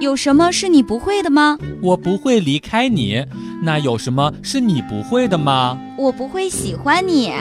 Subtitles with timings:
[0.00, 1.58] 有什么是你不会的吗？
[1.82, 3.24] 我不会离开你。
[3.64, 5.76] 那有什么是你不会的吗？
[5.98, 7.32] 我不会喜欢你。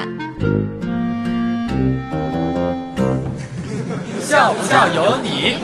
[4.20, 5.58] 笑不笑由你。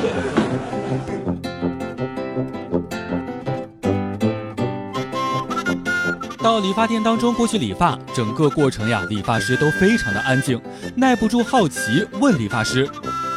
[6.43, 10.61] 到理发店当中过去理发，整个过程呀，理发师都非常的安静，
[10.95, 12.87] 耐不住好奇问理发师：“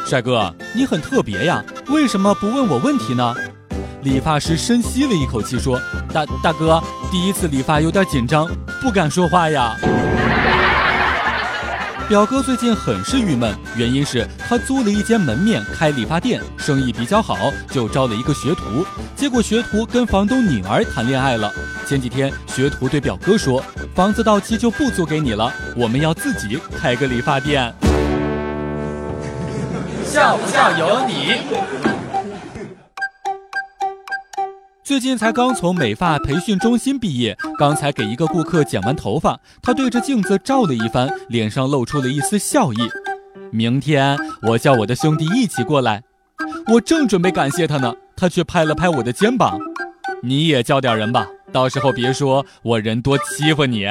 [0.05, 3.33] 帅哥，你很特别呀，为什么不问我问题呢？”
[4.03, 5.81] 理发师深吸了一口气说
[6.13, 8.47] ：“大大哥，第一次理发有点紧张，
[8.81, 9.75] 不敢说话呀。”
[12.07, 18.85] 表哥最近很是郁闷，原因是他租了一间门面开理发店，生意比较好，就招了一个学徒。
[19.15, 21.51] 结果学徒跟房东女儿谈恋爱了。
[21.85, 23.61] 前几天学徒对表哥说
[23.95, 27.73] ：“房子到期就不租给你了，我们要自己开个理发店。”
[30.05, 31.96] 笑不笑由你。
[34.87, 42.77] 最近才刚从美发培训中心毕业，刚才给一个顾客剪完头发，他对着镜子照了一番，脸上露出了一丝笑意。
[43.51, 46.03] 明天我叫我的兄弟一起过来。
[46.67, 49.59] 我正准备感谢他呢，他却拍了拍我的肩膀
[50.23, 53.85] ：“你也叫点人吧，到时候别说我人多欺负你。”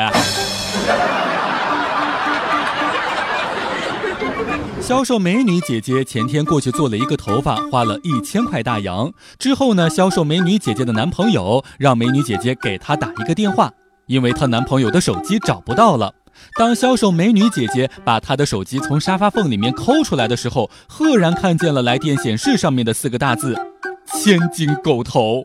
[4.86, 9.12] 销售美女姐姐前天过去做了一个头发，花了一千块大洋。
[9.36, 13.68] 之后呢，销售美女姐姐的男朋友让美女姐姐给她打一个电话，
[14.06, 16.14] 因为她男朋友的手机找不到了。
[16.56, 23.56] 当销售美女姐姐把她的手机从沙发缝里面抠出来的时候，赫然看见了来电显示上面的四个大字：
[24.06, 25.44] 千金狗头。